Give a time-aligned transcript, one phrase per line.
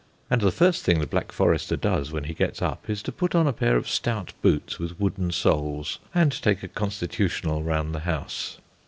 [0.31, 3.35] And the first thing the Black Forester does when he gets up is to put
[3.35, 7.99] on a pair of stout boots with wooden soles, and take a constitutional round the
[7.99, 8.57] house.